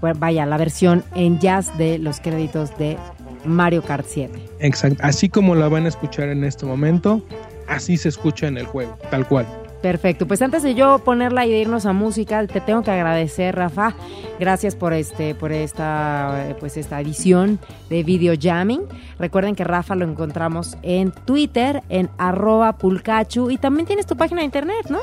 [0.01, 2.97] vaya, la versión en jazz de los créditos de
[3.45, 4.39] Mario Kart 7.
[4.61, 7.23] Exacto, así como la van a escuchar en este momento,
[7.69, 9.47] así se escucha en el juego, tal cual.
[9.83, 13.57] Perfecto, pues antes de yo ponerla y de irnos a música, te tengo que agradecer,
[13.57, 13.95] Rafa.
[14.39, 17.59] Gracias por este, por esta, eh, pues esta edición
[17.89, 18.83] de Video Jamming.
[19.19, 24.41] Recuerden que Rafa lo encontramos en Twitter, en arroba pulcachu, y también tienes tu página
[24.41, 24.99] de internet, ¿no?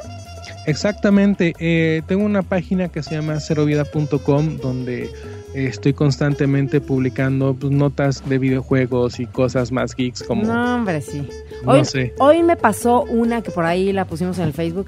[0.68, 5.10] Exactamente, eh, tengo una página que se llama cerovida.com donde
[5.54, 10.44] estoy constantemente publicando pues, notas de videojuegos y cosas más geeks como...
[10.44, 11.28] No, hombre, sí.
[11.64, 12.14] No Hoy, sé.
[12.20, 14.88] hoy me pasó una que por ahí la pusimos en el Facebook.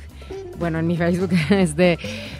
[0.60, 1.97] Bueno, en mi Facebook, este,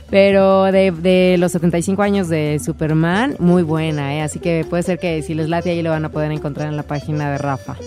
[0.10, 4.22] pero de, de los 75 años de Superman, muy buena, ¿eh?
[4.22, 6.76] Así que puede ser que si les late ahí lo van a poder encontrar en
[6.76, 7.78] la página de Rafa.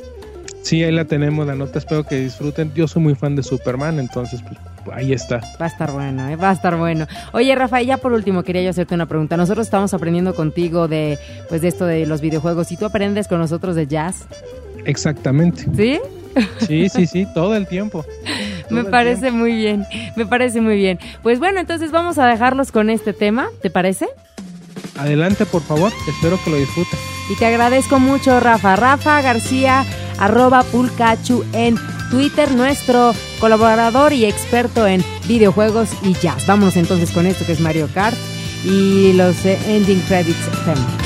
[0.62, 2.72] Sí, ahí la tenemos, la nota, espero que disfruten.
[2.74, 4.56] Yo soy muy fan de Superman, entonces pues,
[4.92, 5.40] ahí está.
[5.60, 6.36] Va a estar bueno, ¿eh?
[6.36, 7.06] va a estar bueno.
[7.32, 9.36] Oye, Rafa, y ya por último quería yo hacerte una pregunta.
[9.36, 11.18] Nosotros estamos aprendiendo contigo de,
[11.48, 14.26] pues, de esto de los videojuegos y tú aprendes con nosotros de jazz,
[14.84, 15.64] Exactamente.
[15.76, 16.00] ¿sí?
[16.66, 18.04] Sí, sí, sí, todo el tiempo.
[18.68, 19.84] Todo Me parece muy bien,
[20.16, 20.98] me parece muy bien.
[21.22, 24.08] Pues bueno, entonces vamos a dejarlos con este tema, ¿te parece?
[24.98, 26.98] Adelante, por favor, espero que lo disfruten.
[27.30, 28.76] Y te agradezco mucho, Rafa.
[28.76, 29.84] Rafa García,
[30.18, 31.76] arroba Pulcachu en
[32.12, 36.46] Twitter, nuestro colaborador y experto en videojuegos y jazz.
[36.46, 38.16] Vámonos entonces con esto que es Mario Kart
[38.66, 41.01] y los eh, ending credits theme.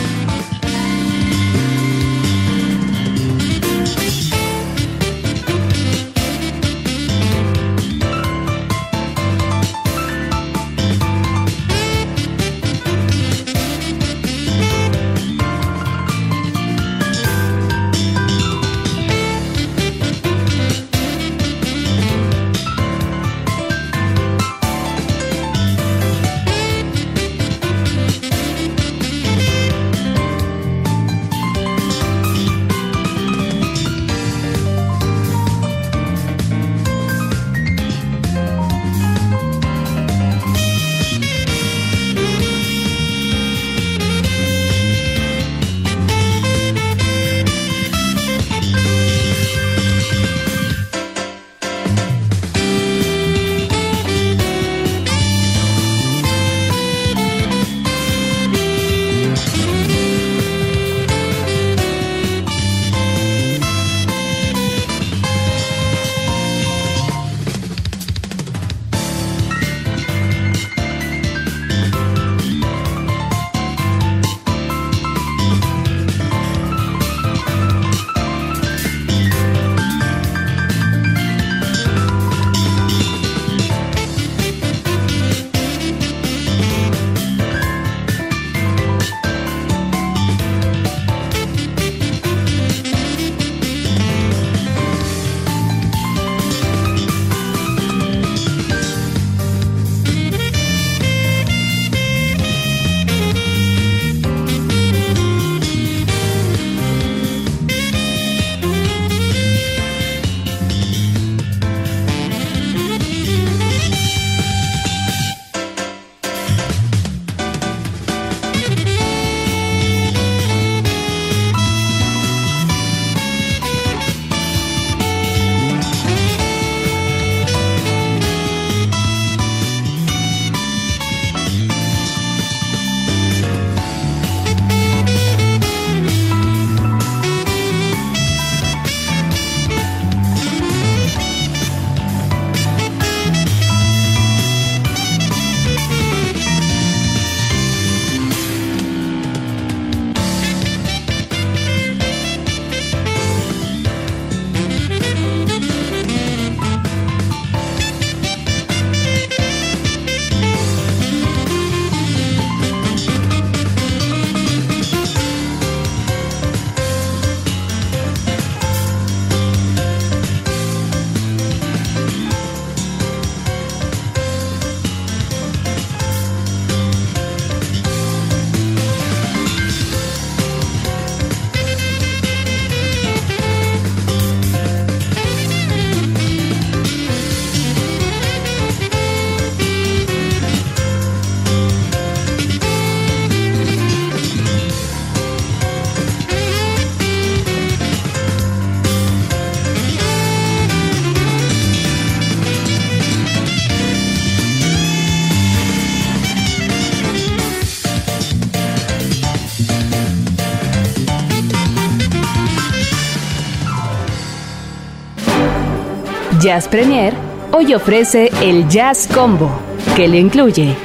[216.47, 217.13] Jazz Premier
[217.51, 219.51] hoy ofrece el Jazz Combo,
[219.97, 220.77] que le incluye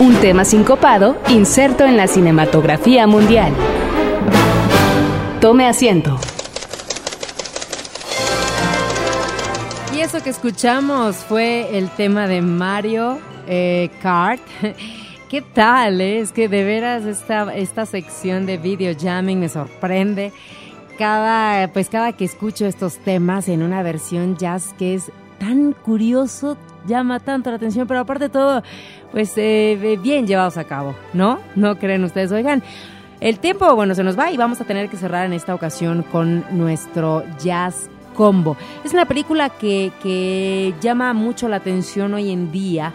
[0.00, 3.52] un tema sincopado inserto en la cinematografía mundial.
[5.40, 6.18] Tome asiento.
[9.94, 14.42] Y eso que escuchamos fue el tema de Mario eh, Kart.
[15.30, 16.00] ¿Qué tal?
[16.00, 16.18] eh?
[16.18, 20.32] Es que de veras esta, esta sección de video jamming me sorprende.
[20.98, 26.56] Cada, pues cada que escucho estos temas en una versión jazz que es tan curioso,
[26.86, 28.62] llama tanto la atención, pero aparte de todo,
[29.10, 31.40] pues eh, bien llevados a cabo, ¿no?
[31.56, 32.30] ¿No creen ustedes?
[32.32, 32.62] Oigan,
[33.20, 36.02] el tiempo, bueno, se nos va y vamos a tener que cerrar en esta ocasión
[36.02, 38.56] con nuestro jazz combo.
[38.84, 42.92] Es una película que, que llama mucho la atención hoy en día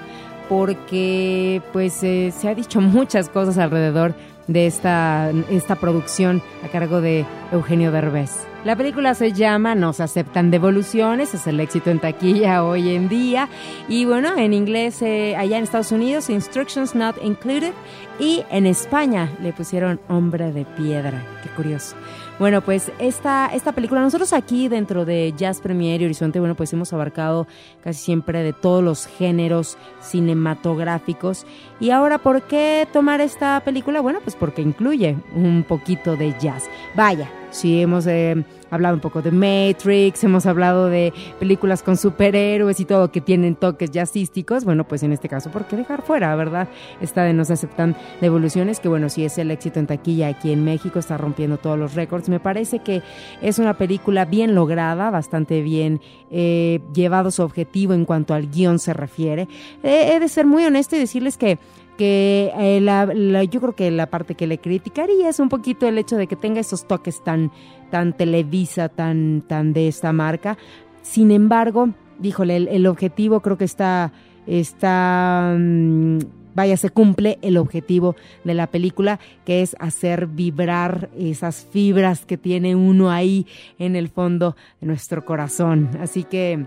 [0.47, 4.15] porque pues eh, se ha dicho muchas cosas alrededor
[4.49, 8.49] de esta, esta producción a cargo de Eugenio Derbez.
[8.65, 13.07] La película se llama No se aceptan devoluciones, es el éxito en taquilla hoy en
[13.07, 13.47] día.
[13.87, 17.71] Y bueno, en inglés, eh, allá en Estados Unidos, Instructions Not Included.
[18.19, 21.23] Y en España le pusieron Hombre de Piedra.
[21.41, 21.95] Qué curioso.
[22.39, 26.71] Bueno, pues esta, esta película, nosotros aquí dentro de Jazz Premier y Horizonte, bueno, pues
[26.71, 27.47] hemos abarcado
[27.83, 31.45] casi siempre de todos los géneros cinematográficos.
[31.81, 33.99] Y ahora, ¿por qué tomar esta película?
[33.99, 36.69] Bueno, pues porque incluye un poquito de jazz.
[36.95, 42.79] Vaya, sí hemos eh, hablado un poco de Matrix, hemos hablado de películas con superhéroes
[42.79, 44.65] y todo que tienen toques jazzísticos.
[44.65, 46.67] Bueno, pues en este caso, ¿por qué dejar fuera, verdad?
[47.01, 50.51] Esta de No se aceptan devoluciones, que bueno, sí es el éxito en taquilla aquí
[50.51, 52.29] en México, está rompiendo todos los récords.
[52.29, 53.01] Me parece que
[53.41, 58.79] es una película bien lograda, bastante bien eh, llevado su objetivo en cuanto al guion
[58.79, 59.47] se refiere.
[59.83, 61.59] Eh, he de ser muy honesto y decirles que
[61.99, 65.97] que eh, la, yo creo que la parte que le criticaría es un poquito el
[65.97, 67.51] hecho de que tenga esos toques tan,
[67.91, 70.57] tan televisa, tan, tan de esta marca.
[71.01, 74.13] Sin embargo, díjole, el, el objetivo creo que está,
[74.47, 76.19] está, mm,
[76.55, 82.37] vaya, se cumple el objetivo de la película, que es hacer vibrar esas fibras que
[82.37, 83.45] tiene uno ahí
[83.77, 85.89] en el fondo de nuestro corazón.
[85.99, 86.65] Así que...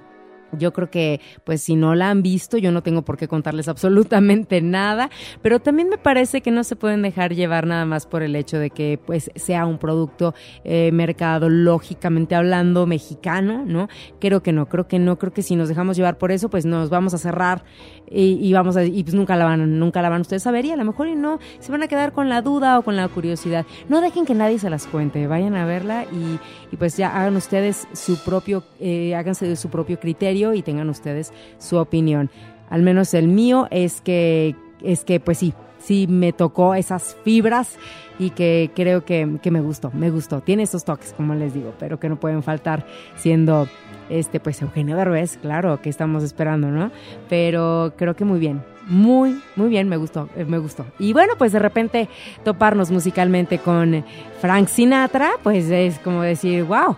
[0.52, 3.68] Yo creo que, pues si no la han visto, yo no tengo por qué contarles
[3.68, 5.10] absolutamente nada,
[5.42, 8.58] pero también me parece que no se pueden dejar llevar nada más por el hecho
[8.58, 10.34] de que, pues, sea un producto
[10.64, 13.88] eh, mercadológicamente hablando mexicano, ¿no?
[14.20, 16.64] Creo que no, creo que no, creo que si nos dejamos llevar por eso, pues
[16.64, 17.64] nos vamos a cerrar
[18.10, 20.64] y, y vamos a, y pues nunca la van, nunca la van ustedes a ver
[20.64, 22.96] y a lo mejor y no, se van a quedar con la duda o con
[22.96, 23.66] la curiosidad.
[23.88, 26.38] No dejen que nadie se las cuente, vayan a verla y,
[26.72, 30.88] y pues ya hagan ustedes su propio, eh, háganse de su propio criterio y tengan
[30.88, 32.30] ustedes su opinión.
[32.70, 37.76] Al menos el mío es que, es que pues sí, sí me tocó esas fibras
[38.18, 40.40] y que creo que, que me gustó, me gustó.
[40.40, 43.68] Tiene esos toques, como les digo, pero que no pueden faltar siendo
[44.08, 46.90] este pues Eugenio Derbez, claro, que estamos esperando, ¿no?
[47.28, 48.62] Pero creo que muy bien.
[48.88, 50.84] Muy, muy bien, me gustó, eh, me gustó.
[50.98, 52.08] Y bueno, pues de repente
[52.44, 54.04] toparnos musicalmente con
[54.40, 56.96] Frank Sinatra, pues es como decir, wow,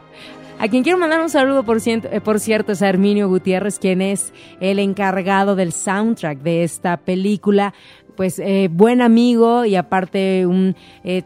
[0.59, 3.79] a quien quiero mandar un saludo, por, ciento- eh, por cierto, es a Herminio Gutiérrez,
[3.79, 7.75] quien es el encargado del soundtrack de esta película.
[8.17, 10.77] Pues eh, buen amigo y aparte un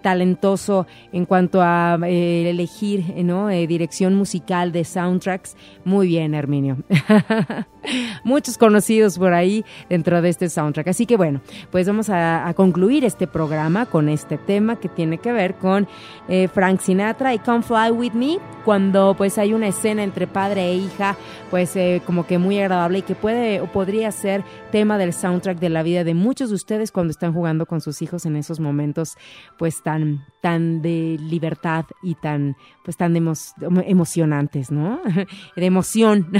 [0.00, 3.48] talentoso en cuanto a elegir ¿no?
[3.48, 5.54] Dirección musical de soundtracks.
[5.84, 6.78] Muy bien, Herminio.
[8.24, 10.88] Muchos conocidos por ahí dentro de este soundtrack.
[10.88, 15.32] Así que bueno, pues vamos a, concluir este programa con este tema que tiene que
[15.32, 15.86] ver con
[16.28, 20.66] eh, Frank Sinatra y Come Fly With Me, cuando pues hay una escena entre padre
[20.66, 21.16] e hija,
[21.50, 25.58] pues eh, como que muy agradable y que puede o podría ser tema del soundtrack
[25.58, 28.60] de la vida de muchos de ustedes cuando están jugando con sus hijos en esos
[28.60, 29.16] momentos
[29.56, 35.00] pues tan tan de libertad y tan pues tan emo- emocionantes, ¿no?
[35.56, 36.32] De emoción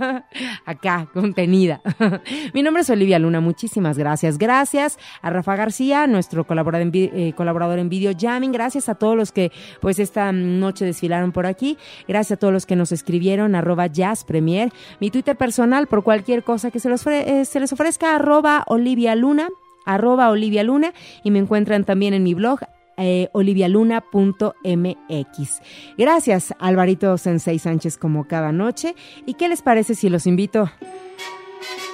[1.12, 1.80] contenida.
[2.54, 4.36] Mi nombre es Olivia Luna, muchísimas gracias.
[4.38, 8.52] Gracias a Rafa García, nuestro colaborador en, vi- eh, colaborador en Video Jamming.
[8.52, 11.78] Gracias a todos los que pues esta noche desfilaron por aquí.
[12.08, 14.72] Gracias a todos los que nos escribieron arroba Jazz Premier.
[15.00, 19.48] Mi Twitter personal por cualquier cosa que se, eh, se les ofrezca arroba Olivia Luna
[19.84, 20.92] arroba Olivia Luna
[21.24, 22.60] y me encuentran también en mi blog
[23.02, 25.60] eh, olivialuna.mx.
[25.98, 28.94] Gracias, Alvarito Sensei Sánchez, como cada noche.
[29.26, 30.70] ¿Y qué les parece si los invito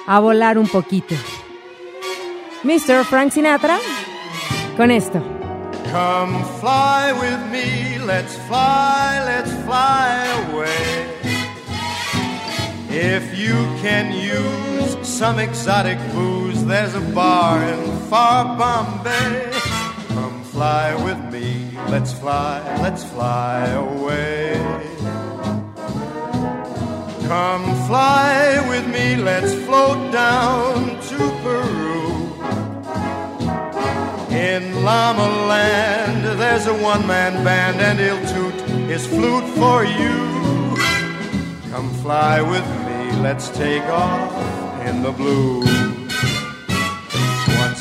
[0.05, 1.15] a volar un poquito?
[2.63, 3.03] Mr.
[3.05, 3.79] Frank Sinatra,
[4.77, 5.19] con esto.
[5.91, 11.07] Come fly with me, let's fly, let's fly away.
[12.91, 19.58] If you can use some exotic booze, there's a bar in far Bombay.
[20.59, 24.59] Fly with me, let's fly, let's fly away.
[27.29, 32.01] Come fly with me, let's float down to Peru.
[34.35, 40.75] In Llama Land, there's a one man band, and he'll toot his flute for you.
[41.71, 45.88] Come fly with me, let's take off in the blue.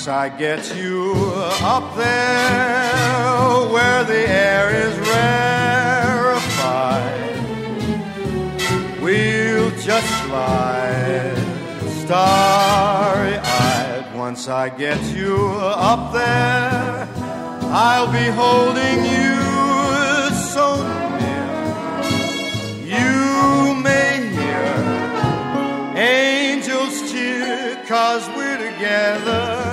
[0.08, 1.12] I get you
[1.60, 6.32] up there where the air is rarefied,
[9.02, 11.36] we'll just slide
[12.04, 14.14] starry eyed.
[14.16, 17.06] Once I get you up there,
[17.70, 19.36] I'll be holding you
[20.54, 20.82] so
[21.18, 21.50] near.
[22.96, 24.72] You may hear
[25.96, 29.67] angels cheer, cause we're together.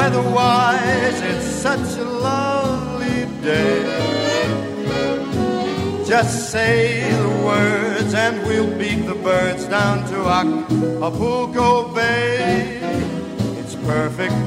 [0.00, 3.84] Weatherwise, it's such a lovely day.
[6.06, 12.80] Just say the words and we'll beat the birds down to Acapulco Bay.
[13.60, 14.40] It's perfect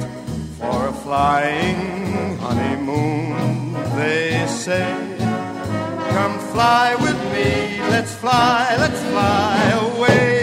[0.57, 4.89] for a flying honeymoon, they say.
[6.15, 10.42] Come fly with me, let's fly, let's fly away.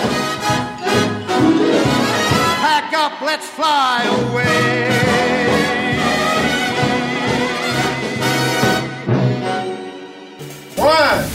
[2.93, 4.91] Up, let's fly away.
[10.77, 11.25] One,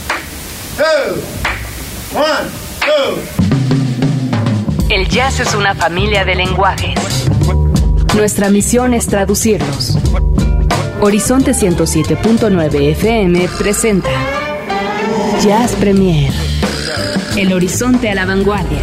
[0.76, 1.22] two,
[2.14, 2.50] one,
[2.80, 3.20] two.
[4.90, 7.26] El jazz es una familia de lenguajes.
[8.14, 9.96] Nuestra misión es traducirlos.
[11.00, 14.10] Horizonte 107.9 FM presenta
[15.42, 16.32] Jazz Premier.
[17.36, 18.82] El horizonte a la vanguardia.